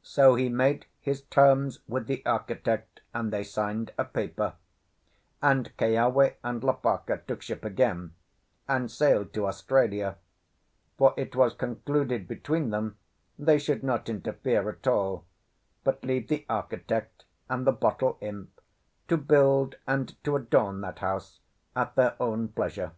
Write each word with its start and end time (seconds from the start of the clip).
So 0.00 0.34
he 0.34 0.48
made 0.48 0.86
his 0.98 1.20
terms 1.24 1.80
with 1.86 2.06
the 2.06 2.24
architect, 2.24 3.02
and 3.12 3.30
they 3.30 3.44
signed 3.44 3.92
a 3.98 4.04
paper; 4.06 4.54
and 5.42 5.76
Keawe 5.76 6.36
and 6.42 6.62
Lopaka 6.62 7.18
took 7.26 7.42
ship 7.42 7.62
again 7.62 8.14
and 8.66 8.90
sailed 8.90 9.34
to 9.34 9.46
Australia; 9.46 10.16
for 10.96 11.12
it 11.18 11.36
was 11.36 11.52
concluded 11.52 12.26
between 12.26 12.70
them 12.70 12.96
they 13.38 13.58
should 13.58 13.82
not 13.82 14.08
interfere 14.08 14.70
at 14.70 14.86
all, 14.86 15.26
but 15.84 16.02
leave 16.02 16.28
the 16.28 16.46
architect 16.48 17.26
and 17.50 17.66
the 17.66 17.72
bottle 17.72 18.16
imp 18.22 18.58
to 19.08 19.18
build 19.18 19.74
and 19.86 20.14
to 20.24 20.34
adorn 20.34 20.80
that 20.80 21.00
house 21.00 21.40
at 21.76 21.94
their 21.94 22.16
own 22.18 22.48
pleasure. 22.48 22.92